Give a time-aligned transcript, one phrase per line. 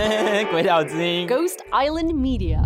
[0.50, 1.28] 鬼岛之音。
[1.28, 2.60] Ghost Island Media。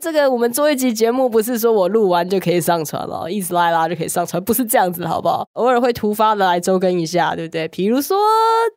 [0.00, 5.44] 这个我们做一集节目，不是说我录完就可以上传了，一直拉一拉就可以上传，不是这样子，好不好？
[5.54, 7.66] 偶尔会突发的来周更一下，对不对？
[7.68, 8.16] 比如说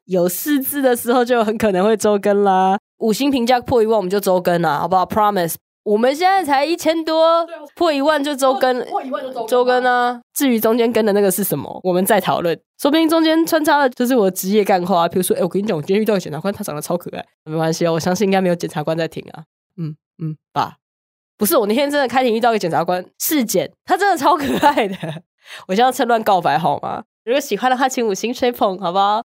[0.05, 2.79] 有四字的时候，就很可能会周更啦。
[2.97, 5.55] 五星评价破一万，我们就周更啦，好不好？Promise。
[5.83, 7.45] 我们现在才一千多，
[7.75, 10.21] 破一万就周更，破一万就周周更啊。
[10.33, 12.59] 至于中间跟的那个是什么，我们再讨论。
[12.79, 19.43] 说不定中间穿插的就是我职业干话，比如说，哎、我跟你讲，我今天遇到个检察官，他长得超可爱，没关系哦，我相信应该没有检察官在听啊。
[19.77, 20.75] 嗯嗯，吧。
[21.37, 24.95] 不是，我那天真的开庭遇到一个检察官，是检，他真的超可爱的。
[25.67, 27.03] 我现在趁乱告白好吗？
[27.25, 29.23] 如果喜欢的话，请五星吹捧，好不好？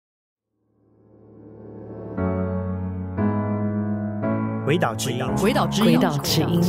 [4.67, 6.61] 鬼岛之音，鬼岛之音，鬼岛之音。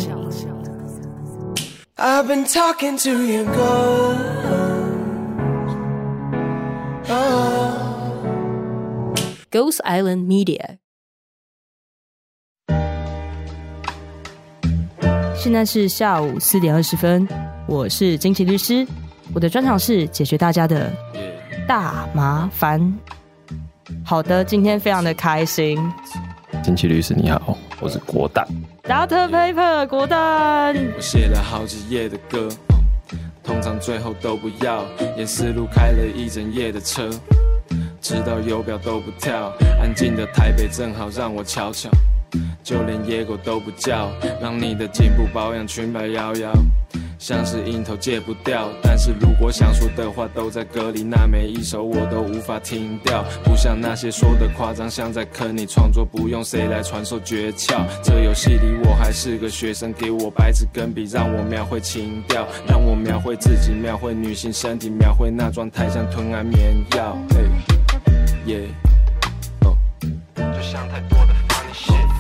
[1.96, 4.20] I've been talking to your ghost.
[7.10, 7.74] Oh.
[9.50, 10.78] Ghost Island Media。
[15.36, 17.28] 现在是下午四点二十分，
[17.68, 18.86] 我是金奇律师，
[19.34, 20.94] 我的专长是解决大家的
[21.68, 22.96] 大麻烦。
[24.06, 25.80] 好的，今天非常的开心
[26.68, 28.46] 金奇律师你好，我是国蛋。
[28.84, 29.30] ，Dr.
[29.30, 32.50] Paper 国蛋，我写了好几页的歌，
[33.42, 34.84] 通常最后都不要。
[35.16, 37.10] 沿思路开了一整夜的车，
[38.02, 39.54] 直到油表都不跳。
[39.82, 41.90] 安静的台北正好让我瞧瞧，
[42.64, 44.12] 就连野狗都不叫，
[44.42, 46.52] 让你的颈部保养裙摆摇摇。
[47.20, 53.26] 像是樱头戒不掉，但是如果想说的话都在歌里，那每一首我都无法停掉。
[53.44, 57.84] 不像那些说的夸张，像在坑你创作，不用谁来传授诀窍。
[58.04, 67.18] 这游戏里我还是个学生，给我白纸跟笔，让我描绘情调，让我描绘自己，描绘女性身体，描绘那状态像吞安眠药。
[67.32, 67.50] 嘿，
[68.46, 68.68] 耶，
[69.62, 69.76] 哦，
[70.36, 72.17] 就像太多的 funny shit。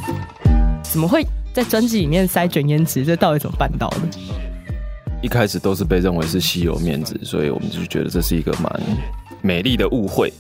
[0.97, 3.05] 怎么会在专辑里面塞卷烟纸？
[3.05, 3.97] 这到底怎么办到的？
[5.21, 8.81] 一开始都是被认为是稀有面子，所以我们就觉得这是一个蛮
[9.43, 10.33] 美丽的误会。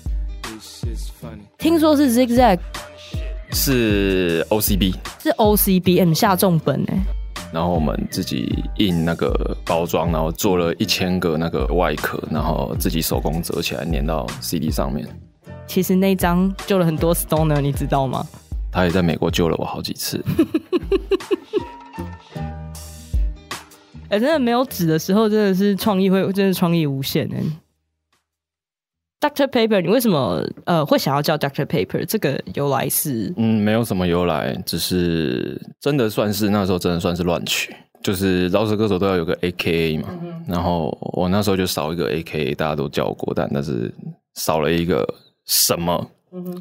[1.59, 2.57] 听说是 Zigzag，
[3.51, 4.95] 是 OCB。
[5.21, 6.97] 是 OCBM 下重本哎、
[7.53, 15.07] 然后我们自己印那个包装，然后做了一千个那个外壳，然后自己手工折起来粘到 CD 上面。
[15.67, 18.25] 其实那一张救了很多 Stoner，你知道吗？
[18.77, 20.23] 他也在美国救了我好几次。
[24.07, 27.41] 哎、真的没有纸的时候，真的是创意会，真的创意无限哎。
[29.19, 32.05] Doctor Paper，你为什么呃会想要叫 Doctor Paper？
[32.05, 40.09] 这个由来是嗯，没有什么由来，只是真的算是那时候真的算是乱取，就是饶舌歌手都要有个 A K A 嘛，
[40.47, 43.91] 然后我那时候就少一个 A K A，大家都叫我国蛋，但是
[44.35, 45.03] 少了一个
[45.47, 46.07] 什么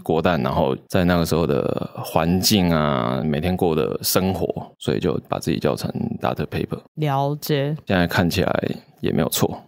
[0.03, 4.47] 国蛋，然后在那个时候的环境啊，每天过的生活，
[4.78, 5.91] 所以就把自己叫成
[6.21, 8.69] Data Paper，了解，现在看起来
[9.00, 9.60] 也没有错，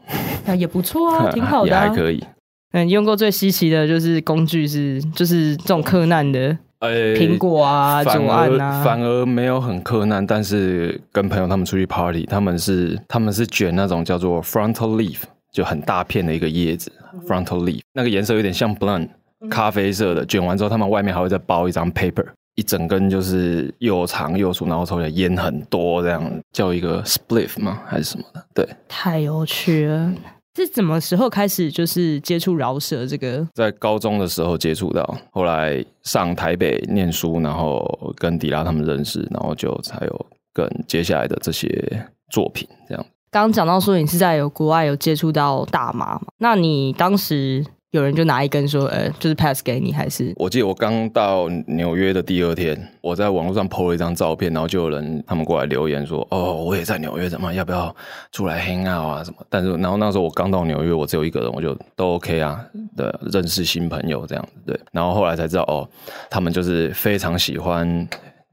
[0.47, 2.25] 那也不错啊， 挺好的、啊，也还可以。
[2.73, 16.93] 嗯，用过最稀奇的就是工具是，就是这种克难的呃苹果啊、反左岸啊，反而没有很困难，但是跟朋友他们出去 party，他们是他们是卷那种叫做 frontal leaf，就很大片的一个叶子
[17.27, 19.09] ，frontal leaf，那个颜色有点像 blunt，
[19.51, 22.27] 咖啡色的，卷完之后他们外面还会再包一张 paper，
[22.57, 27.81] 一整根就是又长又粗，然后抽起来烟很多，这样叫一个 spliff 吗？
[27.87, 28.45] 还是什么的？
[28.55, 30.13] 对，太有趣了。
[30.57, 33.47] 是什么时候开始就是接触饶舌这个？
[33.55, 43.07] 在高中的时候接触到，后来上台北念书，然后跟迪拉他们认识，然后就才有跟接下来的这些作品这样。
[43.31, 46.23] 刚刚讲到说你是在有国外有接触到大麻嘛？
[46.39, 57.95] 那你当时有人就拿一根说，呃，就是 pass 给你，还是我记得我刚到纽约的第二天，我在网络上 PO 了一张照片，然后就有人他们过来留言说：“哦，我也在纽约，怎么要不要
[58.31, 62.63] 出来 hang out 啊什么？”但是然后那时候我刚到纽约，我只有一个人，我就都 OK 啊，
[62.97, 64.81] 对，认识新朋友这样子，对。
[64.93, 65.89] 然后后来才知道，哦，
[66.29, 68.07] 他们就是非常喜欢。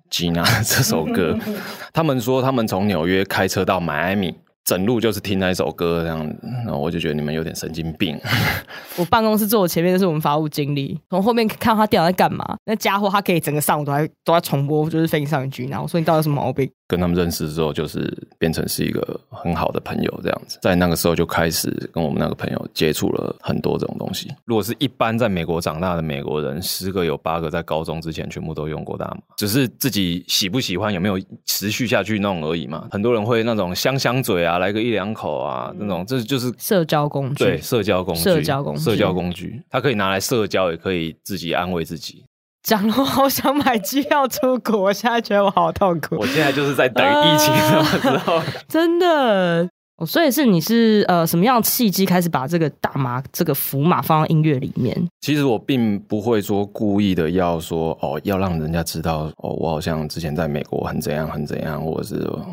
[0.08, 1.38] 吉娜 这首歌，
[1.92, 4.34] 他们说他们从纽约开车到迈阿密，
[4.66, 6.36] 整路就是听那一首歌这样子，
[6.66, 8.20] 然后我就觉得你们有点神经病。
[8.98, 16.70] 我办公室坐我前面的是我们法务经理，从后面看他电脑在干嘛，那家伙他可以整个上午都在都在重播，就是飞上一句，然后我说你到底什么毛病？
[16.88, 20.60] 跟他们认识之后，就是变成是一个很好的朋友这样子。
[20.62, 24.32] 在那个时候就开始跟我们那个朋友接触了很多这种东西。
[24.46, 32.88] 如果是一般在美国长大的美国人，十个有八个在高中之前全部都用过大麻，只是自己喜不喜欢、有没有持续下去弄而已嘛。
[32.92, 42.24] 很多人会那种香香嘴啊，来个一两口啊，那种这就是社交工具，对社交工具，社交工具社交工具，它可以拿来社交，也可以自己安慰自己。
[42.66, 48.42] 讲了我好想买机票出国，我现在觉得我好痛苦我，现在就是在等疫情什么时候。
[48.68, 49.70] 真的。
[49.98, 54.94] 哦，所以是你是呃什么样的契机开始把这个大麻这个符码放到音乐里面？
[55.22, 62.46] 其实我并不会说故意的要说哦，要让人家知道哦，我好像之前在美国很怎样很怎样，或者是哦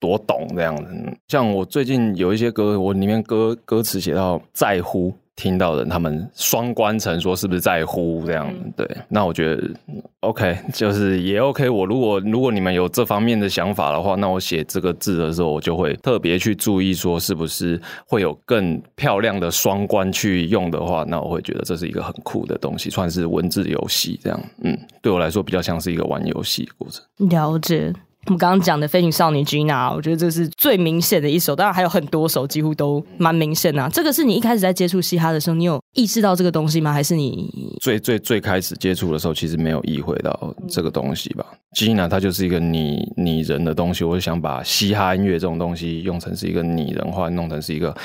[0.00, 0.92] 多懂这样子。
[1.28, 5.14] 像我最近有一些歌，我里面歌歌词写到在乎。
[5.38, 8.52] 听到的，他们双关成说是不是在乎这样？
[8.76, 11.70] 对，那我觉得嗯 OK，就是也 OK。
[11.70, 24.40] 我如果如果你们有这方面的想法的话，那我写这个字的时候，我就会特别去注意说是不是会有更漂亮的双关去用的话，那我会觉得这是一个很酷的东西，算是文字游戏这样。
[24.64, 27.04] 嗯，对我来说比较像是一个玩游戏的过程。
[27.28, 27.92] 了解。
[28.28, 33.88] 我们刚刚讲的《飞行少女 Gina》，我觉得这是最明显的一首，当然还有很多首，几乎都蛮明显的、啊。
[33.88, 36.92] 这个是你一开始在接触嘻哈的时候，你有意识到这个东西吗？
[36.92, 41.46] 还是你最最最开始接触的时候，其实没有意会到这个东西吧。
[41.74, 47.96] Gina 它就是一个拟拟人的东西，我想把嘻哈音乐这种东西用成是一个拟人化，弄成是一个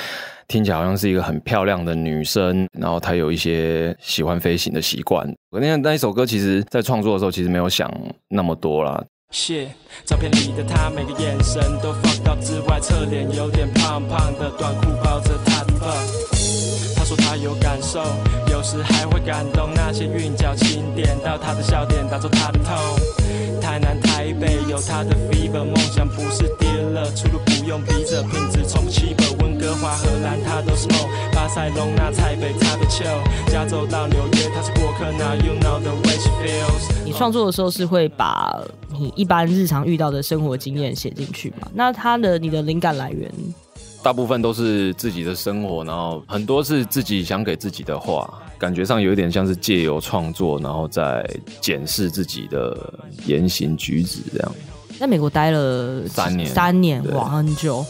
[0.48, 5.30] 听起来好像是一个很漂亮的女生，然后她有一些喜欢飞行的习惯。
[5.52, 7.94] 我那那一首歌，其实在创作的时候，其实没有想
[8.30, 9.04] 那么多啦。
[9.34, 9.68] 谢，
[10.06, 16.96] 照片里的他每个眼神都放到之外，侧脸有点胖胖的，短裤包着他的 butt。
[16.96, 18.00] 他说他有感受，
[18.52, 22.78] 有时还会感动那些韵脚轻点到他的笑点，打中他的痛。
[23.60, 29.36] 台南、台北有他的 fever，梦想不是跌了出路不用逼着，品质从不起本。
[29.40, 33.04] 温哥华、荷兰他都是梦，巴塞隆纳、台北他被球，
[33.48, 36.03] 加州到纽约他是过客，Now you know the。
[37.06, 41.68] 你创作的时候是会把你一般日常遇到的生活经验写进去吗？
[41.74, 43.32] 那它的你的灵感来源，
[44.02, 51.30] 大部分都是自己的生活，然后很多是自己想给自己的话，感觉上有一点像是借由创作，然后再
[51.62, 52.94] 检视自己的
[53.26, 54.52] 言行举止这样。
[55.00, 57.86] 在美国待了三年三年哇，很久。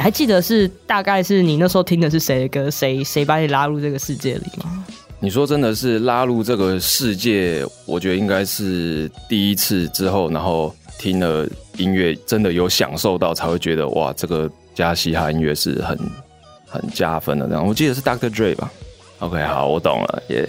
[0.00, 2.70] 还记得是大概是你那时候听的是谁的歌？
[2.70, 4.84] 谁谁把你拉入这个世界里吗？
[5.20, 15.98] 你说真的是拉入这个世界，我觉得应该是第一次之后，然后听了音乐，真的有享受到，才会觉得哇，这个加嘻哈音乐是很
[16.66, 17.46] 很加分的。
[17.46, 18.30] 这样，我记得是 Dr.
[18.30, 18.72] Dre 吧
[19.18, 20.48] ？OK，好，我懂了，耶、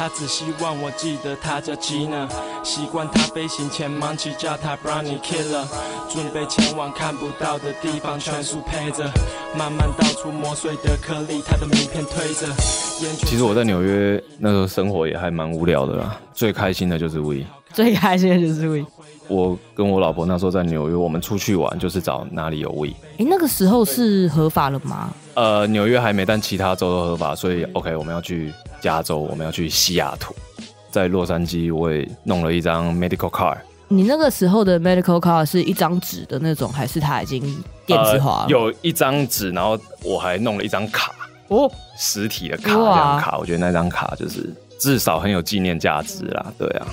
[0.00, 2.26] 他只希望我记得他叫 Gina，
[2.64, 5.66] 习惯他飞行前忙起叫他 Brownie Killer，
[6.08, 9.04] 准备前往看不到的地方，全速配着，
[9.54, 12.50] 慢慢倒出磨碎的颗粒，他的名片推着。
[13.26, 17.44] 其实我在纽约那时候生活也还蛮无聊的啦，最开心的就是 We。
[17.74, 18.86] 最开心的就是 We。
[19.30, 22.88] 我跟我老婆那时候在纽约，我们出去玩就是找哪里有 We。
[23.16, 25.14] 哎，那个时候是合法了吗？
[25.34, 30.34] 呃，纽约还没，但其他州都合法，所以 OK，我们要去加州，我们要去西雅图，
[30.90, 33.56] 在洛杉矶我也弄了一张 medical card，
[33.86, 37.40] 你那个时候的 medical card 是一张纸的那种，还是它已经
[37.86, 38.42] 电子化了？
[38.42, 41.12] 呃有一张纸，然后我还弄了一张卡，
[41.48, 46.86] 哦，实体的卡，这哇张卡，我觉得那张卡就是至少很有纪念价值啦，对啊。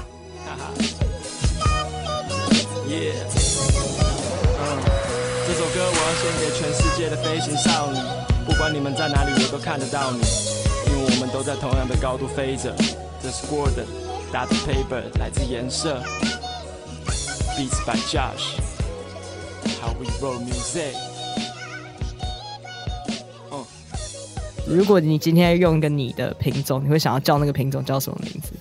[2.87, 3.11] Yeah，
[4.59, 4.63] 嗯，
[5.45, 7.99] 这首歌我要献给全世界的飞行少女，
[8.45, 10.21] 不管你们在哪里，我都看得到你，
[10.87, 12.73] 因为我们都在同样的高度飞着。
[13.21, 13.83] 这是 Gordon，
[14.31, 16.01] 打的 paper 来自颜色
[17.57, 20.95] ，Beats by Josh，How we roll music。
[23.51, 23.65] 嗯，
[24.65, 28.53] 如果你今天用一个你的品种，你会想要叫那个品种叫什么名字？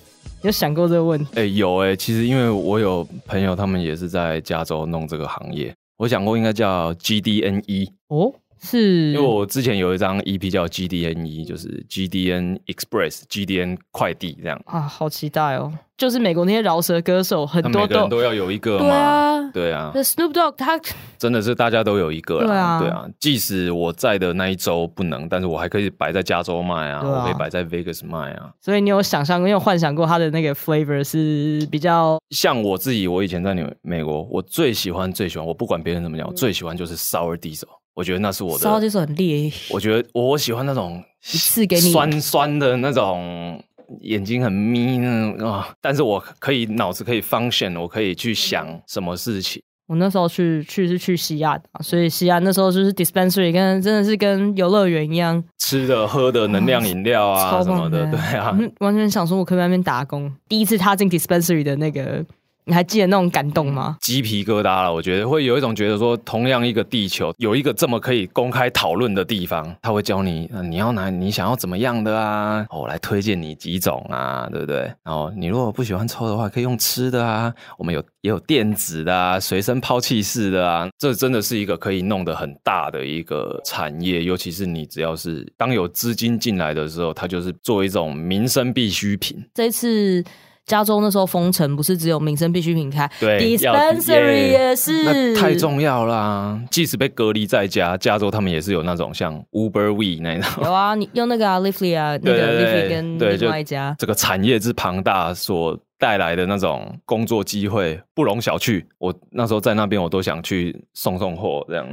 [0.47, 1.33] 你有想过这个问题？
[1.35, 9.13] 哎、有哎、其实因为我有朋友，他们也是在加州弄这个行业，我想过应该叫 GDNE，哦，是。
[9.13, 15.73] 因为我之前有一张 EP 叫 GDNE，就是 GDN Express、GDN 快递这样，啊，好期待哦！
[15.97, 20.79] 就是美国那些饶舌歌手，很多都都要有一个嘛，对啊，对啊，那 Snoop Dogg 他
[21.17, 28.53] 真的是大家都有一个啦，对啊即使我在的那一周不能，但是我还可以摆在加州卖啊，啊我可以摆在 Vegas 卖啊。
[28.61, 37.65] 所以你有想象过，你有幻想过他的那个 flavor 是比较像我自己，我以前在纽美国，我最喜欢最喜欢，我不管别人怎么讲，我最喜欢就是 Sour Diesel，
[37.97, 41.03] 我觉得那是我的，烧就是很烈，我觉得我喜欢那种
[41.35, 43.61] 一次给你酸酸的那种。
[44.01, 49.63] 眼睛很眯那种啊，但是我可以脑子可以 function，我可以去想什么事情。
[49.87, 60.35] 我那时候去去是去西亚的，所以西亚那时候就是 dispensary 跟真的是跟游乐园一样，吃的喝的能量饮料啊超什么的，棒对啊，嗯完全想说我可以在那边打工。
[60.49, 62.27] 第一次踏进 dispensary 的那个
[62.69, 63.97] 你还记得那种感动吗？
[64.01, 74.79] 鸡皮疙瘩了，我觉得会有一种觉得说，同样一个地球，有一个这么可以公开讨论的地方，他会教你，呃你要拿你想要怎么样的啊，我来推荐你几种啊，对不对？
[75.05, 89.41] 然后你如果不喜欢抽的话，可以用吃的啊，我们有也有电子的啊，随身抛弃式的啊，这真的是一个可以弄得很大的一个产业，尤其是你只要是当有资金进来的时候，它就是作为一种民生必需品。
[89.55, 90.25] 这次
[90.67, 96.61] 加州那时候封城，不是只有民生必需品开对，dispensary 也是，那太重要啦！
[96.71, 100.65] 即使被隔离在家，加州他们也是有那种像 Uber We 那种。
[100.65, 108.85] 有啊，你用那个啊 Leafly 啊，那对个对 Leafly 跟对另外一家，这个产业之庞大所带来的那种工作机会不容小觑。
[108.99, 111.87] 我那时候在那边，我都想去送送货这样。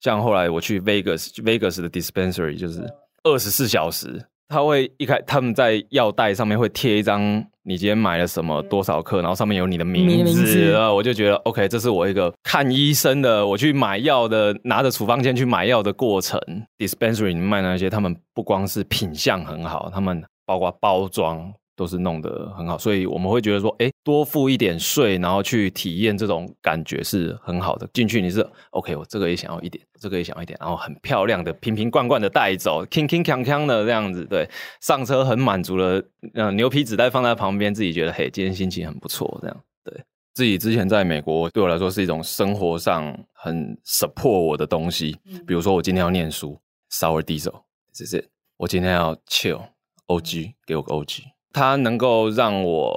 [0.00, 2.80] 像后来我去 Vegas，Vegas 的 dispensary 就是
[3.24, 7.22] 二十四小时，他会一开他们在药袋上面会贴一张
[7.62, 16.40] 你今天买了什么多少克，然后上面有你的名字我就觉得 OK，这是我一个看医生的，我去买药的，拿着处方笺去买药的过程。
[16.78, 27.88] dispensary 卖那些，他们不光是品相很好，他们包括包装都是弄得很好，所以我们会觉得说，哎，多付一点税，然后去体验这种感觉是很好的。
[27.94, 34.46] 进去你是 OK，我这个也想要一点，这个也想要一点，然后很漂亮的瓶瓶罐罐的带走，铿铿锵锵的这样子，对，
[34.82, 40.04] 上车很满足了，呃，牛皮纸袋放在旁边，自己觉得嘿，今天心情很不错，这样对。
[40.34, 45.16] 自己之前在美国，对我来说是一种生活上很 support 我的东西。
[45.46, 46.60] 比如说，我今天要念书
[46.92, 52.92] ，sour diesel，这是我今天要 chill，OG 给我个 OG，它能够让我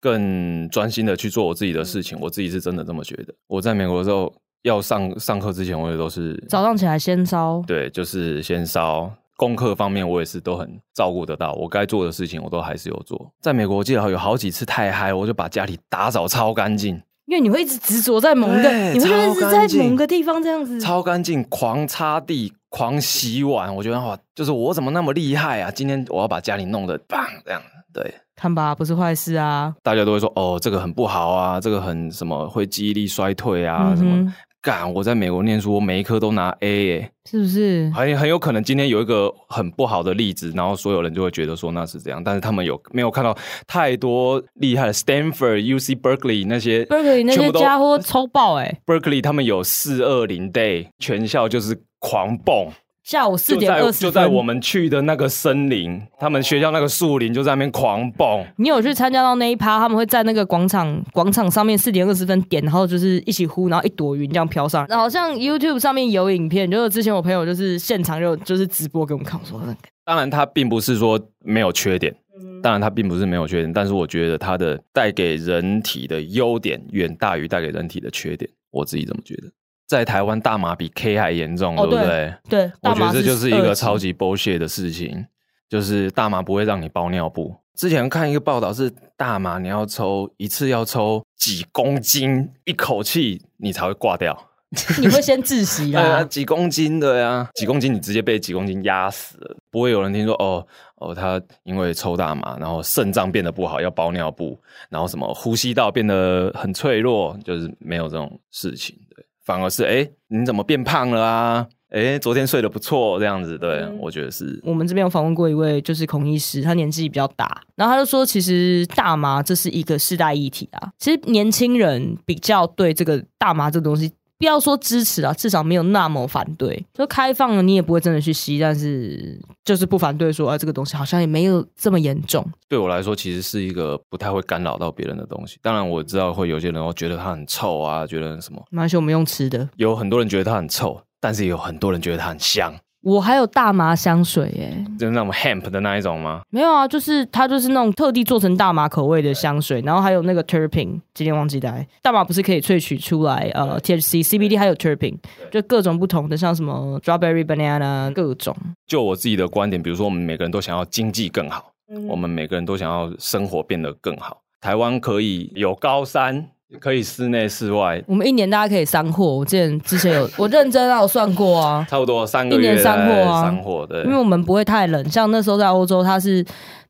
[0.00, 2.18] 更专心的去做我自己的事情。
[2.20, 3.34] 我自己是真的这么觉得。
[3.46, 4.32] 我在美国的时候，
[4.62, 9.10] 要上上课之前，我也都是早上起来先烧，对，就是先烧。
[9.38, 13.30] 功课方面，我也是都很照顾得到，我该做的事情我都还是有做。
[13.42, 16.94] 在美国，我记得有好几次太嗨，我就把家里打扫超干净，
[17.26, 23.74] 因为你会一直执着在某个，你会一直在某个地方这样子，超干净，狂擦地，狂洗碗。
[23.74, 25.70] 我觉得哇，就是我怎么那么厉害啊？
[25.70, 27.62] 今天我要把家里弄得棒这样，
[27.94, 28.14] 对。
[28.36, 29.74] 看吧，不是坏事啊。
[29.82, 34.92] 大家都会说哦，这个很不好啊，这个很什么会记忆力衰退啊，嗯什么哼，干。
[34.92, 37.90] 我在美国念书，我每一科都拿 A 耶，是不是？
[37.94, 43.34] 很很有可能今天有一个很不好的例子，然后所有人就会觉得说那是这样，但是他们有没有看到
[43.66, 51.74] 太多厉害的 Stanford、UC Berkeley 那些 Berkeley 那些全家伙抽爆哎、Berkeley 他们有四二零 day，全校就是
[52.06, 52.68] 狂蹦。
[53.02, 58.44] 下午四就在点二十就在我们去的那个森林，他们学校那个树林就在那边狂蹦。
[58.56, 59.78] 你有去参加到那一趴？
[59.78, 64.84] 他们会在那个广场广场上面四点二十分点，然后就是一起呼，然后一朵云这样飘上。
[64.88, 69.60] 然后好像 YouTube 上面有影片，就是之前我朋友就是现场就就是直播给我们看，我说
[70.04, 79.42] 当然，他并不是说没有缺点，嗯当然他并不是没有缺点，但是我觉得他的带给人体的优点远大于带给人体的缺点，我自己这么觉得。
[79.86, 82.34] 在台湾，大麻比 K 还严重，哦对不对？
[82.48, 85.26] 对，我觉得这就是一个超级 bullshit 的事情，
[85.68, 87.54] 就是大麻不会让你包尿布。
[87.74, 94.36] 之前看一个报道是大麻你要抽一次要抽几公斤，一口气你才会挂掉。
[94.98, 96.24] 你会先窒息 对啊，啦。
[96.24, 100.66] 几公斤的呀，几公斤你直接被几公斤压死了，不会有人听说哦
[100.96, 104.58] 哦，他因为抽大麻，然后肾脏变得不好，要包尿布，
[104.90, 109.05] 然后什么呼吸道变得很脆弱，就是没有这种事情，对，
[109.46, 111.66] 反而是哎，你怎么变胖了啊？
[111.90, 120.90] 哎，昨天睡得不错，这样子，对、嗯我觉得是我们这边有访问过一位就是孔医师，他年纪比较大，然后他就说，其实大麻这是一个世代议题啊。
[120.98, 126.84] 其实年轻人比较对这个大麻这个东西，不要说支持啊，至少没有那么反对。
[126.92, 132.44] 就开放了，你也不会真的去吸，但是就是不反对说，啊，这个东西好像也没有这么严重。
[132.68, 135.58] 对我来说，其实是一个不太会干扰到别人的东西。
[135.62, 139.68] 当然，我知道会有些人会觉得它很臭啊，觉得什么，没关系，我们用吃的。
[139.76, 142.74] 有很多人觉得它很臭，但是也有很多人觉得它很香。
[143.06, 146.40] 我还有大麻香水耶，就是那种 hemp 的那一种吗？
[146.50, 151.86] 没有啊，就是它就是那种特地做成大麻口味的香水，然后还有那个 terpene，今天忘记带。
[152.02, 155.16] 大麻不是可以萃取出来呃 THC、CBD 还有 terpene，
[155.52, 158.56] 就各种不同的，像什么 strawberry banana 各种。
[158.88, 161.70] 就我自己的观点，比如说我们每个人都想要经济更好，
[162.08, 164.40] 我们每个人都想要生活变得更好。
[164.60, 166.48] 台湾可以有高山，
[166.80, 176.44] 可以室内室外，我们一年大家可以三货，我之前之前有我认真啊，我算过啊， 差不多三个一年月三货啊三货对因为我们不会太冷，像那时候在欧洲，它是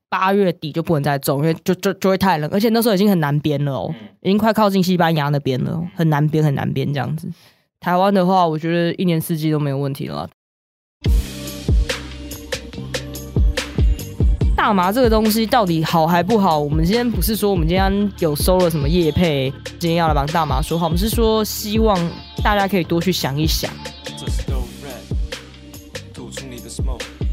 [0.08, 7.28] 八月底就不能再种，因为就就就会太冷，而且那时候已经很南边了哦，已经快靠近西班牙那边了哦，很南边很南边这样子。
[7.78, 10.26] 台湾的话，我觉得一年四季都没有问题了
[14.66, 16.58] 大大麻这个东西到底好还不好？
[16.58, 21.96] 我们今天不是说我们今天有收了什么叶配，今天要来帮大麻说话，我们是说希望
[22.42, 23.70] 大家可以多去想一想。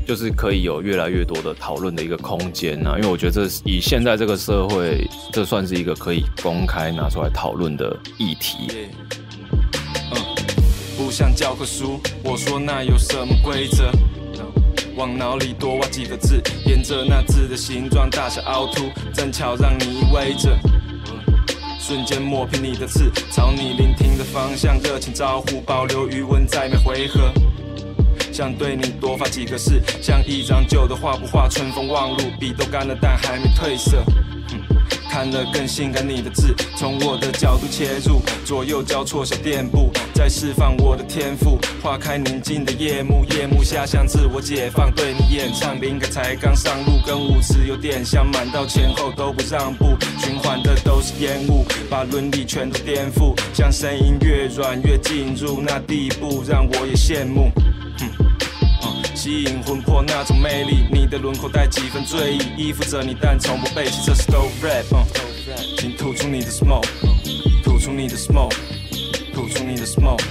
[0.06, 8.68] 就是可以有越来越多的讨论的一个空间啊，因为我觉得这以现在这个社会，这算是一个可以公开拿出来讨论的议题。
[8.68, 8.90] Yeah
[10.12, 10.22] 嗯，
[10.96, 13.90] 不像教科书，我说那有什么规则？
[14.96, 20.58] 往脑里多挖几个字，沿着那字的形状、大小凹凸，正巧让你依偎着。
[21.80, 27.32] 瞬间抹平你的刺，朝你聆听的方向热情招呼，保留余温在每回合。
[28.32, 34.04] 想对你多发几个誓，像一张旧的画不画春风望路，笔都干了但还没褪色。
[35.14, 41.60] 看了更性感你的字，从我的角度切入，左右交错小垫步，在释放我的天赋。
[41.84, 57.52] 划开宁静的夜幕，夜幕下像自我解放，对你演唱，灵感才刚上路，跟舞池有点像，满到前后都不让步，循环的都是烟雾，把伦理全都颠覆，像声音越软越进入那地步，让我也羡慕。
[59.24, 64.02] 吸引魂魄那种魅力，你的轮廓带几分醉意，依附着你但从不背弃。
[64.06, 64.84] 这是 Dope Rap，、
[65.78, 66.86] 请吐出你的 smoke，
[67.64, 68.54] 吐出你的 smoke，
[69.34, 70.22] 吐出你的 smoke。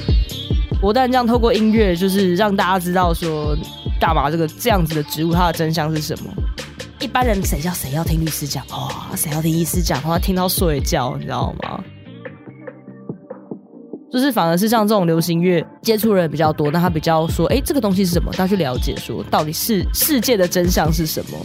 [0.82, 3.56] 我但这样透过音乐，就是让大家知道说
[3.98, 6.30] 大麻这个这样子的植物，它的真相是什么。
[7.00, 11.82] 一般人谁叫谁要听律师讲话，谁要听医师讲话，听到睡觉，你知道吗？
[14.12, 18.30] 就是反而是像这种流行乐接触人比较多，那他比较说，哎、这个东西是什么？
[18.32, 21.38] 他去了解说，到底是世界的真相是什么？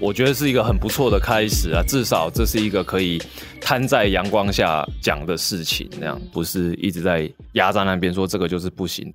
[0.00, 3.18] 我觉得是一个很不错的开始啊，至少这是一个可以
[3.60, 9.10] 摊在阳光下讲的事情，那样不是一直在压在那边说这个就是不行。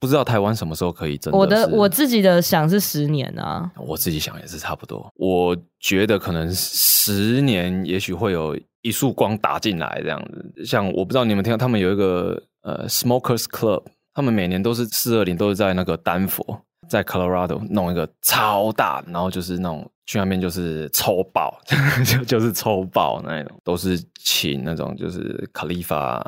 [0.00, 5.08] 不知道台湾什么时候可以真的我的我自己的想是十年啊，我自己想也是差不多。
[5.14, 10.64] 我觉得可能十年，也许会有一束光打进来这样子。
[10.64, 21.58] 像我不知道你们听到，他们有一个呃 Smokers Club，他们每年都是四二零，都是在那个丹佛，在 Colorado 弄一个超大，然后就是那种去那边就是抽爆，
[22.04, 26.20] 就就是抽爆那种，都是请那种就是 Khalifa，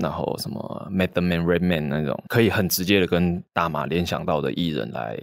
[0.00, 5.18] 然后什么 Method Man、Redman 那种，可以很直接的跟大马联想到的艺人来。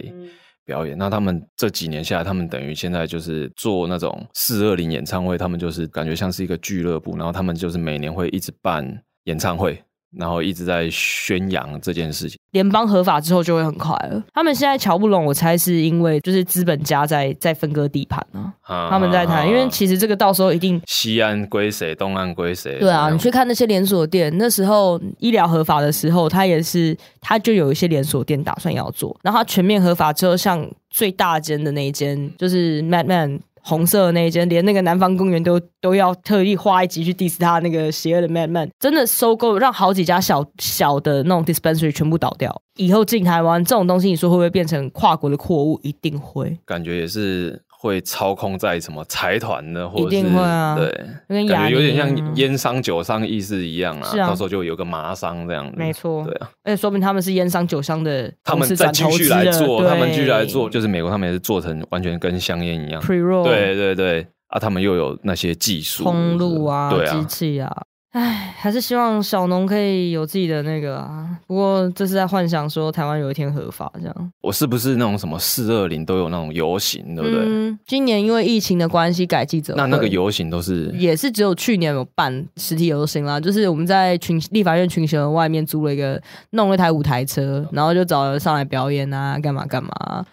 [0.64, 8.86] 表演，那他们这几年下来，他们等于现在就是做那种四二零演唱会，他们就是感觉像是一个俱乐部，然后他们就是每年会一直办
[9.24, 9.82] 演唱会，
[10.18, 12.38] 然后一直在宣扬这件事情。
[12.52, 14.22] 联邦合法之后就会很快了。
[14.32, 20.80] 他们现在瞧不拢，我猜是因为就是资本家在在分割地盘啊，啊他们在谈，因为其实这个到时候一定。
[20.86, 22.78] 西岸归谁，东岸归谁？
[22.78, 29.16] 对啊，你去看那些连锁店，那时候医疗合法的时候，它也是，它就有一些连锁店打算要做。
[29.22, 42.54] 然后它全面合法之后，像最大间的那一间，就是 Madman 红色的那一间，连那个南方公园都都要特意花一集去 diss 他那个邪恶的 Madman，真的收购让好几家小小的那种 dispensary 全部倒掉。
[42.76, 45.80] 以后进台湾这种东西，你说会不会变成跨国的货物？
[45.82, 46.58] 一定会。
[46.66, 50.88] 感觉也是会操控在什么财团的，或者是一定会啊对，
[51.28, 67.70] 跟感觉有点像烟商酒商意思一样啊，是啊到时候就有个麻商这样子，没错对啊，而且说明他们是烟商酒商的他们再继续来做，他们继续来做，就是美国他们也是做成完全跟香烟一样，pre roll 对对对啊，他们又有那些技术通路啊机，器啊。
[68.14, 71.28] 唉，还是希望小农可以有自己的那个啊。
[71.48, 77.40] 不过这是在幻想说台湾有一天合法这样，我是不是那种什么四二零都有那种游行，对不对？
[77.44, 90.24] 嗯，今年因为疫情的关系改记者，那那个游行都是也是只有去年有办实体游行啦，就是我们在群立法院群雄外面租了一个弄了一台舞台车，然后就找人上来表演啊，干嘛干嘛。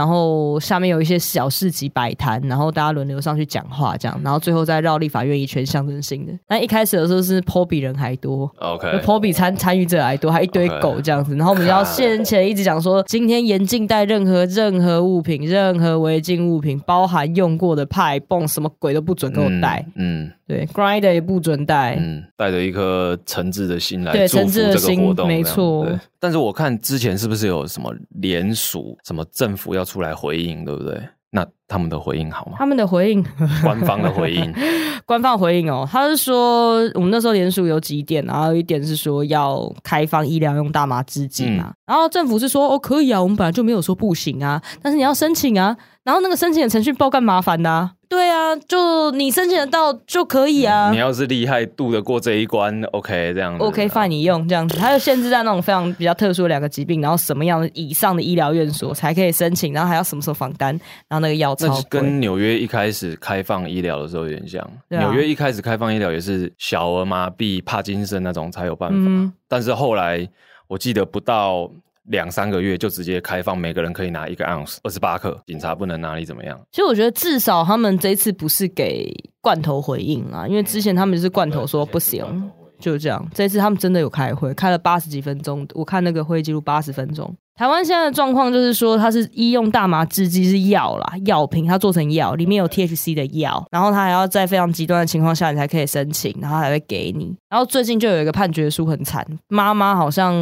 [0.00, 6.32] 然后下面有一些小市集摆摊，然后大家轮流上去讲话，这样，然后最后再绕立法院一圈象征性的。
[6.48, 11.36] 那一开始的时候是 PO 比人还多，OK，PO 比参参与者还多，还一堆狗这样子。
[11.36, 19.84] 然后我们要先前一直讲说，今天严禁带任何任何物品，任何违禁物品，包含用过的派泵，什么鬼都不准给我带。
[19.96, 21.94] 嗯对，grinder 也不准带。
[22.00, 31.00] 嗯，带着一颗诚挚的心来对祝福这个活动，没错对但是我看之前是不是有什么联署，什么政府要出来回应，对不对？
[31.30, 32.56] 那他们的回应好吗？
[32.58, 33.24] 他们的回应，
[33.62, 34.52] 官方的回应，
[35.06, 47.90] 官方回应哦，他是说我们那时候联署有几点，然后一点是说要开放医疗用大麻制剂嘛，然后政府是说哦可以啊，我们本来就没有说不行啊，但是你要申请啊，然后那个申请的程序爆干麻烦的。
[48.08, 50.90] 对啊，就你申请得到就可以啊。
[50.90, 53.62] 你要是厉害，渡得过这一关，OK，这样子。
[53.62, 54.76] OK，放你用这样子。
[54.76, 60.72] 它就限制在那种非常比较特殊的两个疾病，然后什么样的以上的医疗院所才可以申请，然后还要什么时候访单，
[61.08, 64.66] 然后那个药超跟纽约一开始开放医疗的时候有点像。
[64.88, 70.28] 纽约一开始开放医疗也是小儿麻痹、帕金森那种才有办法，但是后来
[70.68, 71.70] 我记得不到。
[72.04, 76.58] 两三个月就直接开放，每个人可以拿一个 ounce，二十八克，警察不能拿你怎么样？
[76.72, 83.24] 其实我觉得至少他们这一次不是给罐头回应啊，因为之前他们就是罐头说不行，就这样。
[83.34, 87.32] 这次他们真的有开会，开了八十几分钟，我看那个会议记录八十分钟。
[87.56, 97.36] 台湾现在的状况就是说，它是医用大麻制剂是药啦，药品它做成药，里面有 THC 的药，然后它还要在非常极端的情况下你才可以申请，然后还会给你。
[97.50, 100.34] 然后最近就有一个判决书很惨，妈妈好像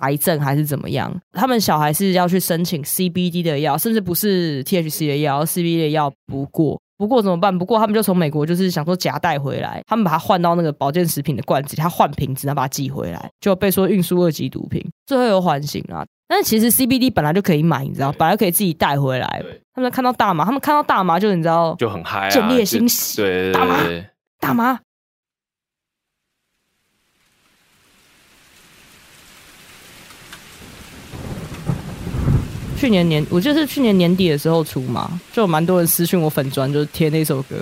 [0.00, 7.56] 癌症还是怎么样，他们小孩是要去申请 CBD 的药，甚至不是 THC 的药，CBD 的药不过，不过怎么办？
[7.56, 16.04] 不过他们就从美国就是想说夹带回来，他们把它换到那个保健食品的罐子，他换瓶子，然后把它寄回来，就被说运输二级毒品，最后有缓刑啊。
[16.28, 19.44] 但是其实 CBD 本来就可以买，你知道，本来可以自己带回来。
[19.74, 23.22] 他们看到大麻，他们看到大麻就你知道就很嗨，见猎心喜。
[23.22, 23.76] 对大麻，
[24.40, 24.80] 大麻。
[32.76, 37.56] 去年年，我记得是去年年底的时候出嘛，就有蛮多人私讯我粉砖，就是贴那首歌，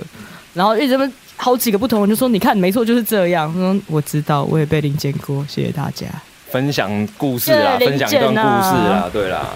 [0.53, 0.97] 然后一直
[1.37, 6.05] 好几个不同人就说：“你看，没错，就是这样。”说我知道，我也被领见过，谢谢大家。
[6.49, 9.49] 分享故事啊，分享一段故事啊，对啦。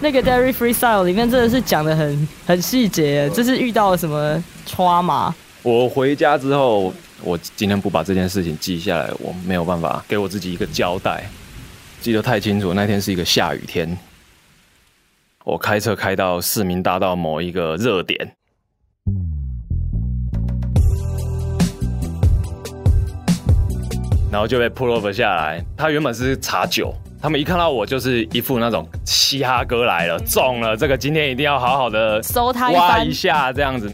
[0.00, 5.32] 那个 Dairy Freestyle 里面真的是讲的很很细节，就是遇到了什么 trauma？
[5.62, 11.22] 我回家之后，我今天不把这件事情记下来，我没有办法给我自己一个交代。
[12.00, 13.96] 记得太清楚，那天是一个下雨天，
[15.50, 18.16] 我开车开到市民大道某一个热点。
[24.30, 25.60] 然后就被 pull over 下来。
[25.76, 33.92] 他原本是查酒，他们一看到我就是一副那种嘻哈哥来了，中了这个今天一定要好好的搜他挖一下这样子，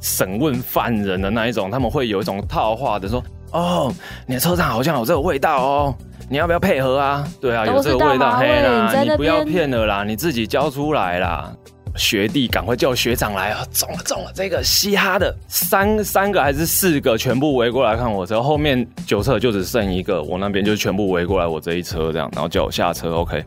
[0.00, 3.92] 审问犯人的那一种，他们会有一种套话的说：“哦，
[4.26, 5.94] 你的车上好像有这个味道哦，
[6.28, 11.52] 你要不要配合啊？”对啊，有这个味道，嘿啦，你不要骗了啦，你自己交出来啦。
[11.96, 13.64] 学弟，赶快叫学长来啊！
[13.70, 18.42] 中了中了，这个嘻哈的三三个还是四个，全部围过来看我车。
[18.42, 23.12] 后面九车就只剩一个，我那边就全部围过来我这一车这样，然后叫我下车。
[23.12, 23.44] OK，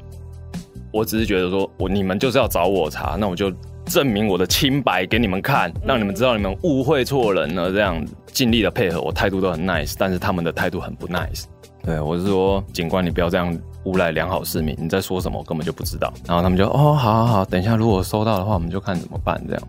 [0.93, 3.51] 我只是觉得说，我你们就是要找我查，那我就
[3.85, 7.69] 证明我的清白给你们看，让你们知道你们误会错人了。
[7.69, 11.43] 这样子尽力的配合，我态度都很 nice，但是他们的态度很不 nice。
[11.87, 13.57] 对我是说，警官你不要这样。
[13.85, 15.39] 诬赖良好市民，你在说什么？
[15.39, 16.11] 我根本就不知道。
[16.27, 19.41] 然后他们就哦，好好好，等一下如果收到的话，我们就看怎么办。
[19.47, 19.63] 这样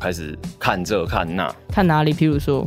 [0.00, 2.14] 开始看这看那，看哪里？
[2.14, 2.66] 譬如说，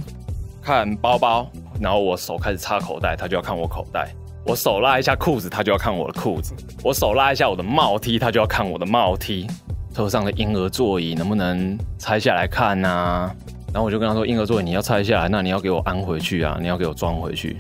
[0.62, 4.10] 看包包，然后我手开始插口袋，他就要看我口袋；
[4.46, 9.48] 我手拉一下裤子，他就要看我的裤子；我手拉一下我的帽 T，他就要看我的帽 T。
[9.96, 13.32] 车上的婴儿座椅能不能拆下来看呢？
[13.74, 17.60] 然后我就跟他说，婴儿座椅你要拆下来，那你要给我安回去啊，你要给我装回去。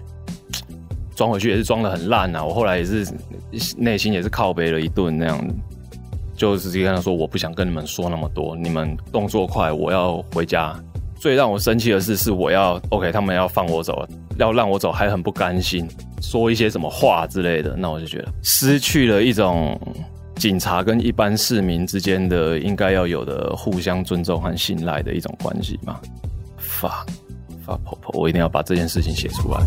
[1.21, 3.07] 装回去也是装的很烂呐，我后来也是
[3.77, 5.53] 内心也是靠背了一顿那样子，
[6.35, 10.75] 就直接跟他说我不想跟你们说那么多，你们动作快，我要回家。
[11.19, 14.03] 最让我生气的是，是我要 OK，他们要放我走，
[14.39, 15.87] 要让我走还很不甘心，
[16.23, 19.79] 说一些什么话之类的，那我就觉得失去了一种
[20.37, 25.99] 警察跟一般市民之间的应该要有的互相尊重和信赖的一种关系嘛。
[26.57, 27.05] 发
[27.63, 29.61] 发婆婆，我一定要把这件事情写出来。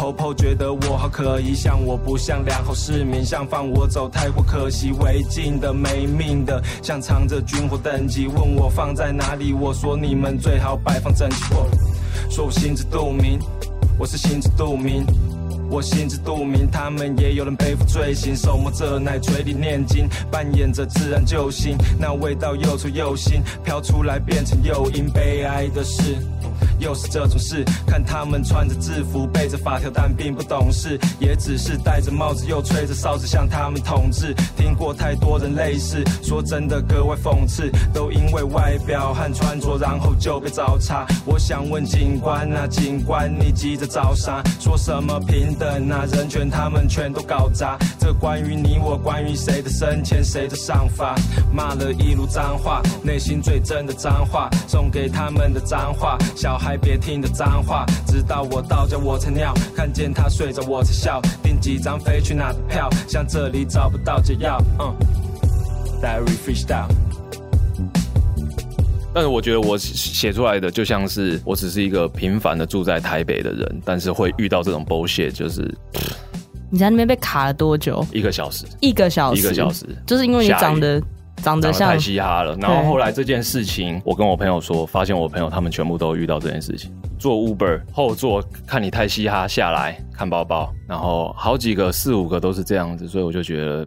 [0.00, 11.44] 婆婆觉得我好可疑，像我不像良好市民，像放我走太过可惜，违禁的没命的，像藏着军火等级，问我放在哪里，我说你们最好摆放整齐。
[12.30, 13.38] 说我心知肚明，
[13.98, 15.04] 我是心知肚明，
[15.70, 26.16] 我心知肚明，他们也有人背负罪行，手摸着奶嘴里念经，扮演着自然救星，那味道又臭又腥，飘出来变成诱因，悲哀的是。
[26.78, 34.34] 又是这种事，看他们穿着制服，背着发条，但并不懂事，也只是戴着帽子，又吹着哨子，向他们统治。
[34.56, 41.06] 听过太多人类似，说真的格外讽刺，都因为外表和穿着，然后就被找茬。
[41.26, 44.42] 我想问警官啊，警官，你急着找啥？
[44.58, 47.76] 说什么平等啊，人权他们全都搞砸。
[47.98, 51.14] 这关于你我，关于谁的生前，谁的上法，
[51.52, 56.16] 骂了一路脏话，内心最真的脏话，送给他们的脏话。
[56.34, 64.58] 小孩别听的脏话，直到我到家我才尿，看见他睡着我才笑，订几张飞去哪的票，像这里找不到解药。
[64.78, 64.96] 嗯
[66.02, 67.09] ，Diary Freestyle。
[69.12, 75.62] 但是我觉得我写出来的就像是我只是一个平凡的住在台北的人，但是会遇到这种 bullshit，就是
[76.70, 78.06] 你在那边被卡了多久？
[78.12, 81.02] 一个小时，一个小时，一个小时，就是因为你长得
[81.42, 82.54] 长得像太嘻哈了。
[82.56, 86.92] 然后后来这件事情，我跟我朋友说，发现我朋友他们全部都遇到这件事情。
[87.18, 93.84] 坐 Uber 后座看你太嘻哈下来看包包，然后好几个四五个都是这样子，所以我就觉得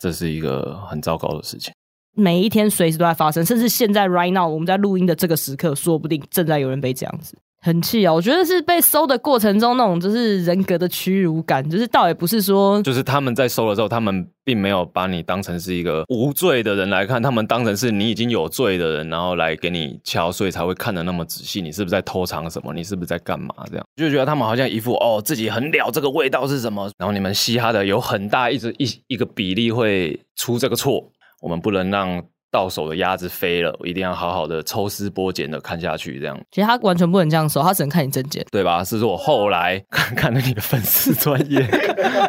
[0.00, 1.70] 这是一个很糟糕的事情。
[2.14, 8.12] 每一天随时都在发生，甚至现在 right now 我们在录音的这个时刻，说不定正在有人被这样子，很气啊！
[8.12, 21.62] 我觉得是被搜的过程中那种就是人格的屈辱感，就是倒也不是说，就是他们在搜的时候，他们并没有把你当成是一个无罪的人来看，他们当成是你已经有罪的人，然后来给你敲，所以才会看得那么仔细。
[21.62, 22.74] 你是不是在偷藏什么？
[22.74, 23.54] 你是不是在干嘛？
[23.70, 31.10] 这样就觉得他们好像一副哦自己很了这个味道是什么，然后你们嘻哈的有很大一直一一个比例会出这个错，
[31.42, 32.22] 我们不能让。
[32.52, 36.38] 到手的鸭子飞了，我一定要好好的抽丝剥茧的看下去，这样。
[36.50, 38.84] 其实他完全不能这样说，他只能看你证件，对吧？
[38.84, 41.66] 是说我后来 看看了你的粉丝专业，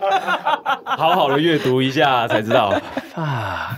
[0.95, 2.73] 好好的阅读一下才知道
[3.15, 3.77] 啊。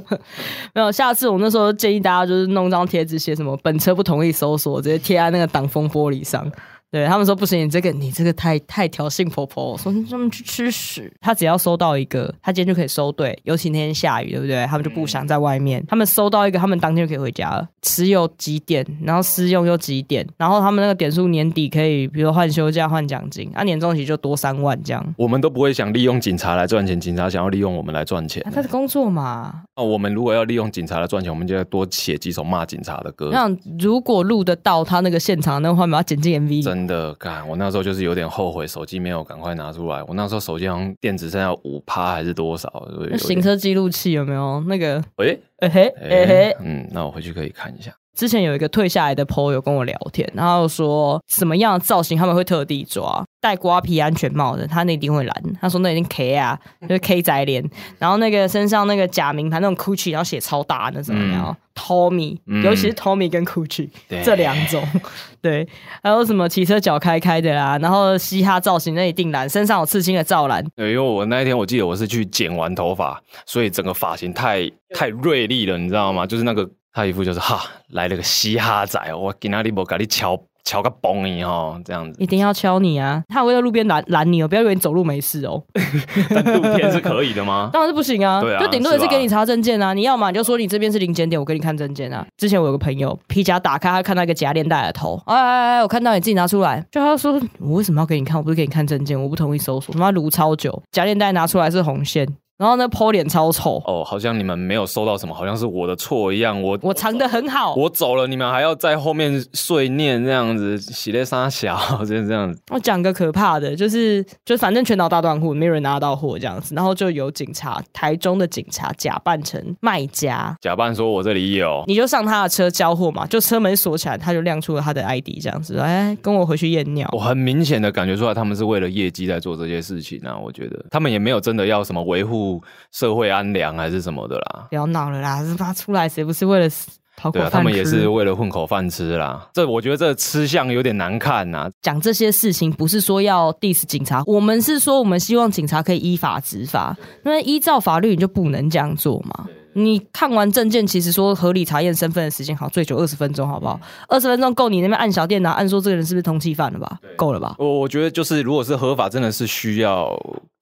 [0.72, 6.50] 没有，下次我那时候建议大家就是弄张贴纸，写什么“本车不同意搜索”，直接贴在那个挡风玻璃上。
[6.96, 11.12] 对他们说不行，你这个你这个太太挑衅婆婆，说他们去吃屎。
[11.20, 13.38] 他只要收到一个，他今天就可以收队。
[13.44, 14.64] 尤其那天下雨，对不对？
[14.66, 15.84] 他们就不想在外面。
[15.86, 17.68] 他们收到一个，他们当天就可以回家了。
[17.82, 25.14] 持有几点，然后私用又几点，然后他们那个点数年底可以，比如换休假、换奖金，啊，年终期就多三万这样。
[25.18, 28.42] 我们都不会想利用警察来赚钱，警察想要利用我们来赚钱。
[28.52, 29.64] 他的工作嘛。
[29.74, 33.30] 哦，我们如果要利用警察来赚钱，我们就要多写几首骂警察的歌。
[33.32, 36.62] 那如果录得到他那个现场那个画面，要剪进 MV。
[36.62, 37.56] 真的干我。
[37.56, 40.02] 那时候就是有点后悔，手机没有赶快拿出来。
[40.04, 42.88] 我那时候手机好像电池剩下五趴还是多少？
[43.10, 45.02] 那行车记录器有没有那个？
[45.16, 47.92] 喂，哎嘿，哎嘿，嗯，那我回去可以看一下。
[48.16, 55.42] 之前有一个退下来的朋友跟我聊天，然后说什么样的造型他们会特地抓，戴瓜皮安全帽的，他那一定会蓝。
[55.60, 57.62] 他说那一定 K 啊，就是 K 仔脸，
[57.98, 63.90] 然后那个身上那个假名牌那种 Gucci，然后写超大那种，然后 Tommy，尤其是 Tommy 跟 Gucci
[64.24, 64.82] 这两种，
[65.42, 65.68] 对，
[66.02, 70.64] 还有什么骑车脚开开的啦，然后嘻哈造型那一定蓝，身上有刺青的照蓝。
[70.74, 76.26] 对，因为我那一天我记得我是去剪完头发，所以整个发型太太锐利了，你知道吗？
[76.26, 76.66] 就是那个。
[76.96, 83.22] 他一副就是哈来了个嘻哈仔，我今哪里不给你敲敲个崩你哦，这样子一定要敲你啊！
[83.28, 85.62] 他会在路边拦拦你哦，不要以为你走路没事哦。
[86.30, 87.68] 但路边是可以的吗？
[87.70, 88.40] 当然是不行啊！
[88.40, 89.92] 对啊，就顶多也是给你查证件啊。
[89.92, 92.26] 你要嘛你就说你这边是零检点，我给你看证件啊。
[92.38, 98.38] 之前我有个朋友皮夹打开，他看到一个夹链带的头，哎哎哎，我看到你自己拿出来，就他说我为什么要给你看？
[98.38, 99.92] 我不是给你看证件，我不同意搜索。
[99.92, 102.26] 他妈撸超久，夹链带拿出来是红线。
[102.58, 106.60] 然后呢剖脸超丑哦，好像你们没有收到什么，好像是我的错一样。
[106.62, 112.58] 我我藏的很好，我走了，你们还要在后面碎念这样子，喜列沙小就是这样子。
[112.70, 127.06] 我讲个可怕的，就是就反正全岛大断货，没有人拿到货这样子，然后就有警察，台中的警察假扮成卖家，假扮说我这里有，你就上他的车交货嘛，就车门锁起来，他就亮出了他的 ID 这样子，哎，跟我回去验尿。
[127.12, 130.38] 我很明显的感觉出来，他们是为了业绩在做这些事情啊。
[130.42, 132.45] 我觉得他们也没有真的要什么维护。
[132.92, 134.66] 社会安良还是什么的啦？
[134.70, 135.42] 不要闹了啦！
[135.58, 136.68] 他出来谁不是为了
[137.16, 137.50] 讨口饭吃？
[137.50, 139.48] 他们也是为了混口饭吃啦。
[139.54, 141.70] 这我觉得这吃相有点难看呐。
[141.80, 146.96] 讲这些事情不是说要 diss 警察，我们是说我们希望警察可以依法执法。
[147.24, 149.46] 因为依照法律你就不能这样做嘛。
[149.78, 153.78] 你看完证件，其实说合理查验身份的时间好最久二十分钟，好不好？
[154.08, 156.98] 二十分钟够你那边按小电脑按说这个人是不是通缉犯了吧？
[157.14, 157.54] 够了吧？
[157.58, 160.10] 我我觉得就是如果是合法，真的是需要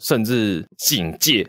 [0.01, 1.47] 甚至警戒。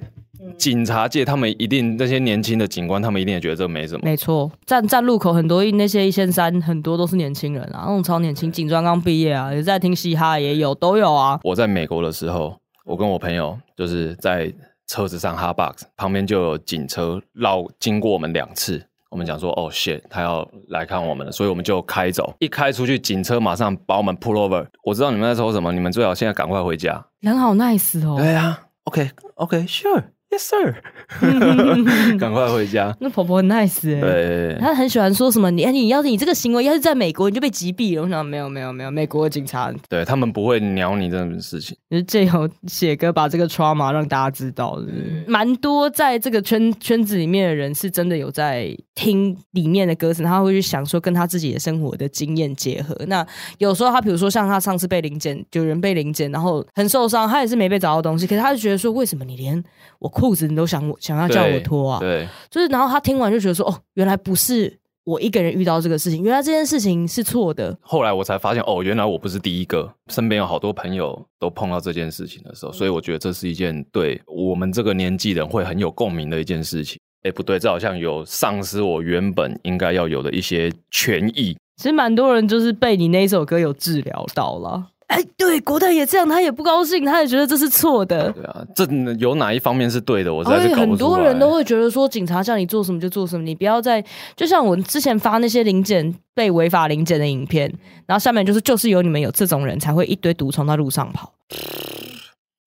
[0.57, 4.01] 警察界他们一定那些年轻的警官，他们一定也觉得这没什么。
[4.03, 11.39] 没错，站站路口很多那些一线三很多都是年轻人啊，那种超年轻，警专刚毕业啊，也在听嘻哈，也有都有啊。
[11.43, 14.51] 我在美国的时候，我跟我朋友就是在
[14.87, 24.65] 车子上哈 box 旁边就有警车绕经过我们两次，我们讲说哦 shit，他要来看我们了，所以我们就开走，一开出去，警车马上把我们 pull over。
[24.83, 27.03] 我知道你们在说什么，你们最好现在赶快回家。
[27.21, 28.17] 人好 nice 哦。
[28.19, 30.03] 对啊，OK OK sure。
[30.35, 30.75] Yes sir，
[32.19, 32.93] 赶快回家。
[32.99, 35.49] 那婆婆很 nice 哎、对，她很喜欢说什么？
[35.49, 38.03] 你哎你要是你这个行为要是在美国，你就被击毙了。
[38.03, 41.77] 我想没有没有没有，美国的警察对他们不会鸟你这种事情。
[41.89, 44.87] 就是借由写歌把这个 trauma 让大家知道的，
[45.25, 52.93] 蛮多在这个圈圈子里面的人是真的有在听里面的歌词，他会去想说跟他自己的生活的经验结合。
[53.07, 53.25] 那
[53.59, 59.63] 有时候他比如说像他上次被临检，有人被临检，然后很受伤，他也是没被找到东西，可是他就觉得说，为什么你连
[60.05, 61.99] 我裤子你都想我想要叫我脱啊？
[61.99, 64.71] 对，就是然后他听完就觉得说，哦，原来不是
[65.03, 67.75] 我一个人遇到这个事情，原来这件事情是错的。
[67.81, 76.99] 后来我才发现，哦，原来我不是第一个，身边有好多朋友都碰到这件事情的时候，所以我觉得这是一件对我们这个年纪人会很有共鸣的一件事情。
[77.23, 81.57] 哎，不对，这好像有丧失我原本应该要有的一些权益。
[81.77, 84.91] 其实蛮多人就是被你那一首歌有治疗到了。
[85.07, 88.31] 哎，对，国泰也这样，他也不高兴，他也觉得这是错的。
[88.31, 88.83] 对啊，这
[89.19, 90.33] 有哪一方面是对的？
[90.33, 90.89] 我实在是搞不出来。
[90.89, 94.03] 很多人都会觉得说，警察叫你做什么就做什么，你不要再
[94.35, 97.71] 就像我之前发那些零检被违法零检的影片，
[98.07, 101.31] 然后下面就是就是有你们有这种人才会一堆毒虫在路上跑。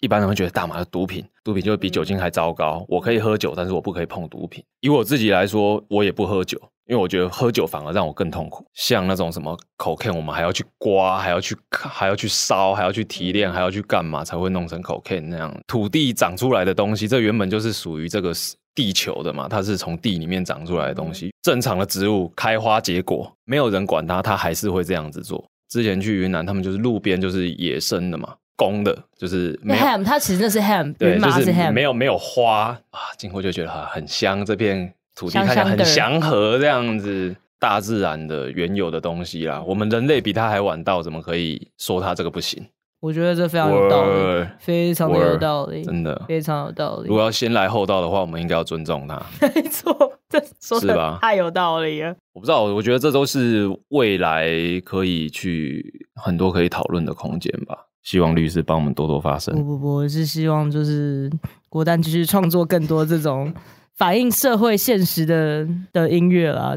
[0.00, 2.86] 一般人会觉得大麻是毒品，毒品就会比酒精还糟糕。
[2.88, 4.62] 我可以喝酒，但是我不可以碰毒品。
[4.78, 6.56] 以我自己来说，我也不喝酒，
[6.88, 8.66] 因为我觉得喝酒反而让我更痛苦。
[8.72, 15.54] 像那种什么口 K，我们还要去刮，还要去还要去烧，还要去提炼，还要去干嘛才会弄成口 K 那样？
[15.66, 18.32] 土地长出来的东西，这原本就是属于这个
[18.74, 21.30] 地球的嘛，它是从地里面长出来的东西。
[21.42, 25.44] 正常的植物开花结果，没有人管它，它还是会这样子做。
[25.68, 28.34] 之前去云南，他们就是路边就是野生的嘛。
[28.56, 39.60] 公的，就是没 ham，它其实那是 ham，对，就是 ham，没有没有花啊，经过就觉得哈很香，这片土地看起来很祥和，这样子，大自然的原有的东西啦。
[39.66, 42.64] 我们人类比它还晚到，怎么可以说它这个不行？
[43.00, 47.08] 我觉得这非常有道理，非常的有道理，真的非常有道理。
[47.08, 49.20] 如果要先来后到的话，我们应该要尊重它。
[49.40, 51.18] 没错，这说是吧？
[51.20, 52.14] 太有道理了。
[52.32, 54.48] 我不知道，我觉得这都是未来
[54.84, 57.86] 可以去很多可以讨论的空间吧。
[58.02, 59.54] 希望律师帮我们多多发声。
[59.54, 61.30] 不不不，我是希望就是
[61.68, 63.52] 国丹继续创作更多这种
[63.98, 66.76] 反映社会现实的的音乐啦。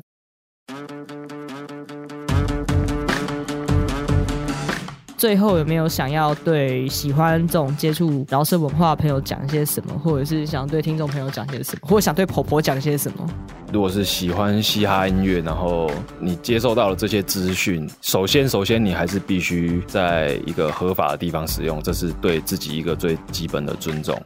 [5.16, 13.30] 最后有没有想要对喜欢这种接触饶舌文化的朋友讲一些什么，或者是想对听众朋友讲些什么，或者想对婆婆讲些什么？
[13.72, 24.20] 如果是喜欢嘻哈音乐，然后你接受到了这些资讯，首先，首先你还是必须在一个合法的地方使用，这是对自己一个最基本的尊重。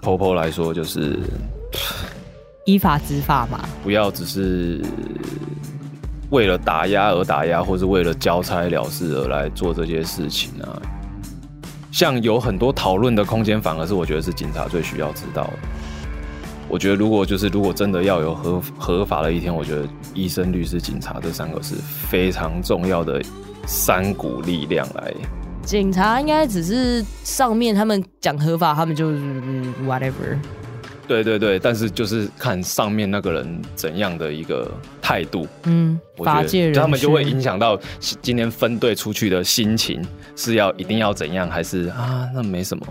[0.00, 1.18] 婆婆来说，就是
[2.64, 4.82] 依法执法嘛，不要只是。
[6.30, 10.74] 为了打压而打压，或是为了交差了事而来做这些事情啊，
[11.92, 15.52] 像有很多讨论的空间，反而是我觉得是警察最需要知道的。
[16.68, 23.22] 我觉得如果就是如果真的要有合合法的一天，我觉得医生、律师、警察这三个是非常重要的
[23.64, 25.14] 三股力量来。
[25.62, 29.20] 警察应该只是上面他们讲合法，他们就是
[29.86, 30.36] whatever。
[31.06, 37.78] 对对对，但是就是看上面那个人怎样的一个态度，嗯，法界人，他们就会影响到
[38.20, 42.86] 今天分队出去的心情，是要一定要怎样，还是啊，那没什么。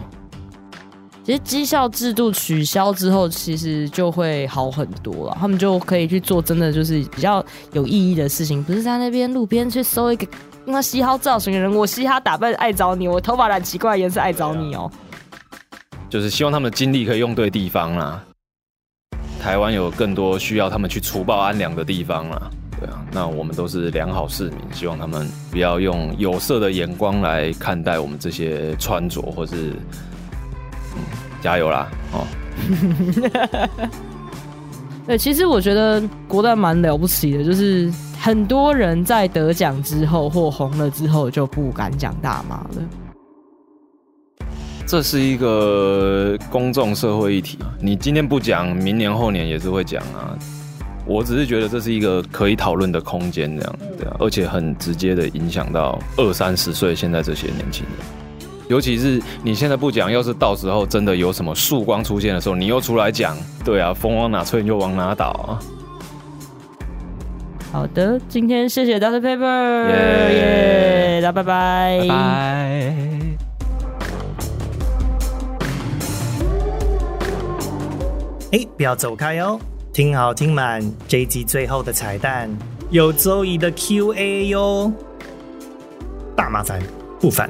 [1.26, 10.28] 其实绩效制度取消之后，其实就会好很多了，他们就可以去做真的就是比较有意义的事情，不是在那边路边去搜一个
[10.66, 14.90] 那嘻哈造型的人，我嘻哈打扮爱找你，我头发染奇怪颜色爱找你哦。
[16.16, 18.24] 就是希望他们的精力可以用对地方啦。
[19.38, 22.50] 台湾有更多需要他们去除暴安良的地方啦。
[22.80, 29.74] 对啊，那我们都是良好市民，希望他们不要用有色的眼光来看待我们这些穿着，或是
[30.96, 31.04] 嗯，
[31.42, 31.92] 加油啦！
[32.14, 32.26] 哦，
[35.06, 43.05] 对，其实我觉得国代蛮了不起的，就是很多人在得奖之后或红了之后就不敢讲大妈了。
[44.88, 50.38] 这是一个公众社会议题，你今天不讲，明年后年也是会讲啊。
[51.08, 58.06] 我只是觉得这是一个可以讨论的空间，这样对啊，而且很直接的影响到二三十岁现在这些年轻人，
[58.70, 65.60] 尤其是你现在不讲，要是到时候真的有什么曙光出现的时候，你又出来讲，对啊，风往哪吹你就往哪倒啊。
[67.72, 73.15] 好的，今天谢谢 Doctor Paper，耶，大家拜拜，拜。
[78.56, 79.60] 哎，不要走开哦！
[79.92, 82.50] 听好听满，这一集最后的彩蛋
[82.90, 84.90] 有周怡的 Q&A 哟。
[86.38, 86.82] 大麻烦
[87.20, 87.50] 不烦，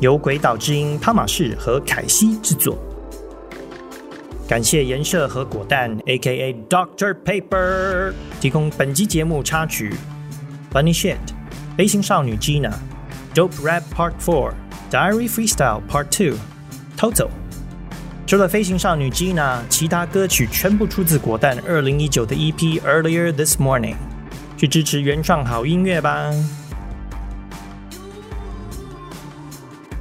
[0.00, 2.78] 由鬼岛之音汤马士和凯西制作。
[4.46, 6.54] 感谢颜社和果蛋 （A.K.A.
[6.70, 9.96] Doctor Paper） 提供本集节目插曲。
[10.72, 11.16] Funny Shit、
[11.76, 12.72] 飞行少女 Gina、
[13.34, 14.52] Dope Rap Part Four、
[14.92, 16.38] Diary Freestyle Part Two、
[16.96, 17.28] 偷走。
[18.26, 23.94] 除了飞行少女 Gina，其他歌曲全部出自果蛋二零一九的 EP Earlier This Morning。
[24.56, 26.32] 去支持原创好音乐吧！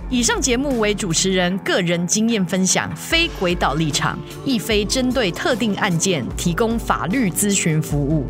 [0.09, 8.25] 以上节目为主持人个人经验分享，非轨道立场，亦非针对特定案件提供法律咨询服务。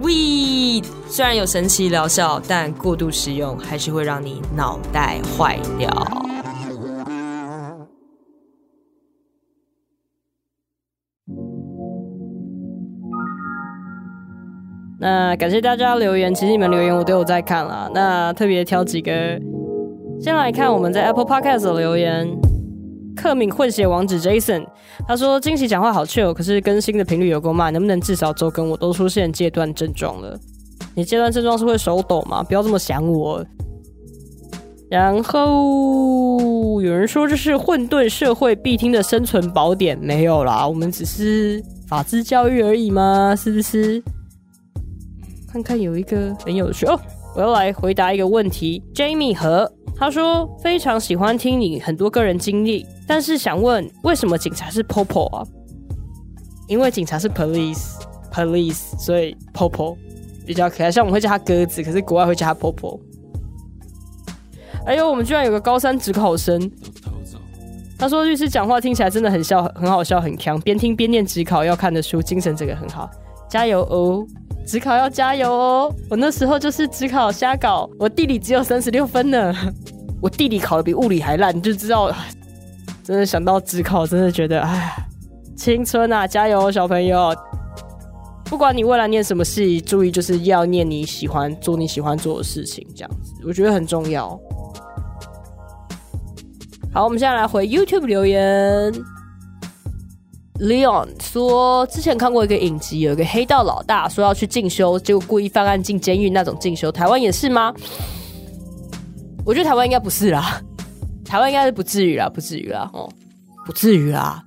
[0.00, 6.27] We 虽然有神奇疗效，但过度使用还是会让你脑袋坏掉。
[15.00, 17.88] 那感谢大家留言，其实你们留言我都有在看啦。
[17.94, 19.12] 那特别挑几个，
[20.20, 22.28] 先来看我们在 Apple Podcast 的留言。
[23.16, 24.64] 克敏混血王子 Jason
[25.06, 28.70] 他说：“惊喜讲话好 chill，可是更新的频率有够慢，能不能至少周更？
[28.70, 30.38] 我都出现戒断症状了。
[30.94, 32.44] 你戒断症状是会手抖吗？
[32.44, 33.44] 不要这么想我。”
[34.88, 44.02] 然后有人说这是混沌社会必听的生存宝典，没有啦，我们只是法治教育而已嘛，是不是？
[45.50, 47.00] 看看有一个很有趣哦，
[47.34, 48.82] 我要来回答一个问题。
[48.94, 55.46] Jamie 和他说非常喜欢听你很多个人经历，但是想问为什么警察是 Popo 啊？
[56.68, 57.94] 因为警察是 Police
[58.30, 59.96] Police，所以 Popo
[60.46, 60.92] 比较可爱。
[60.92, 63.00] 像我们会叫他鸽子，可是国外会叫他 Popo。
[64.84, 66.70] 哎呦，我们居然有个高三职考生，
[67.98, 70.60] 他说律师讲话听起来真的很笑，很好笑，很强。
[70.60, 73.10] 边听边念职考要看的书，精神这个很好，
[73.50, 74.26] 加油哦！
[74.68, 75.96] 职考要加油哦！
[76.10, 79.54] 我那时候就是职考瞎搞，我地理只有三十六分呢，
[80.20, 82.14] 我地理考的比物理还烂，你就知道，
[83.02, 84.94] 真的想到职考，真的觉得哎，
[85.56, 87.34] 青春啊，加油，小朋友！
[88.44, 94.38] 不管你未来念什么系，注意就是要念你喜欢做你喜欢做的事情，这样子我觉得很重要。
[96.92, 98.92] 好，我们现在来回 YouTube 留言。
[100.60, 107.72] Leon 说，之前看过一个影集，有一个黑道老大说要去进修，结果故意犯案进监狱那种进修，台湾也是吗？
[109.46, 110.60] 我觉得台湾应该不是啦，
[111.24, 113.08] 台湾应该是不至于啦，不至于啦，哦，
[113.64, 114.42] 不至于啦，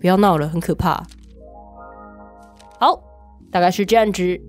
[0.00, 1.06] 不要闹了，很可怕。
[2.80, 2.98] 好，
[3.52, 4.40] 大概是这样子。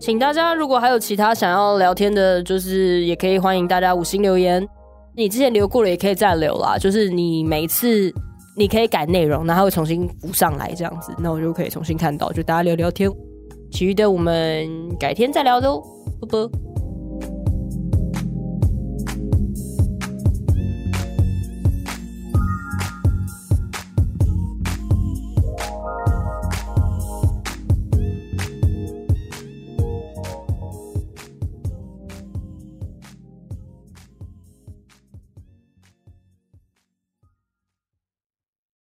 [0.00, 4.64] 请大家如果还有其他想要聊天的，就是也可以欢迎大家五星留言。
[5.16, 6.78] 你之前留过了，也可以再留啦。
[6.78, 8.14] 就是你每一次
[8.58, 13.10] 你可以改内容，然后会重新补上来这样子，那我就可以重新看到，就大家聊聊天。
[13.70, 14.66] 其余的我们
[14.98, 15.82] 改天再聊喽，
[16.20, 16.50] 啵啵。